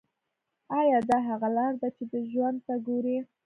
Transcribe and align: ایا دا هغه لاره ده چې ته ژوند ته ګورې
ایا 0.79 0.97
دا 1.09 1.17
هغه 1.27 1.47
لاره 1.55 1.77
ده 1.81 1.89
چې 1.95 2.03
ته 2.11 2.17
ژوند 2.29 2.57
ته 2.65 2.73
ګورې 2.87 3.17